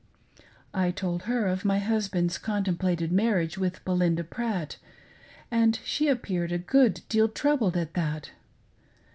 [0.73, 4.77] I told her of my husband's contem plated marriage with Belinda Pratt,
[5.51, 8.31] and she appeared a good deal troubled at it.